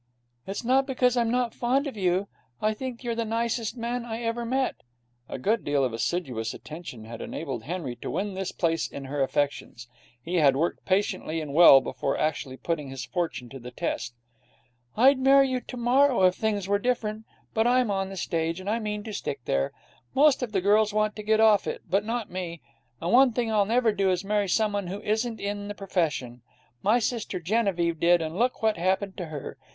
[0.47, 2.27] 'It's not because I'm not fond of you.
[2.59, 4.77] I think you're the nicest man I ever met.'
[5.29, 9.21] A good deal of assiduous attention had enabled Henry to win this place in her
[9.21, 9.87] affections.
[10.19, 14.15] He had worked patiently and well before actually putting his fortune to the test.
[14.97, 17.25] 'I'd marry you tomorrow if things were different.
[17.53, 19.71] But I'm on the stage, and I mean to stick there.
[20.15, 22.59] Most of the girls want to get off it, but not me.
[22.99, 26.41] And one thing I'll never do is marry someone who isn't in the profession.
[26.81, 29.59] My sister Genevieve did, and look what happened to her.